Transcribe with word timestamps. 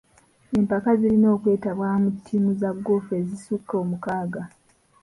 Empaka 0.57 0.89
zirina 0.99 1.27
okwetabwamu 1.35 2.07
ttiimu 2.15 2.51
za 2.61 2.69
goofu 2.85 3.11
ezisukka 3.21 3.73
omukaaga. 3.83 4.43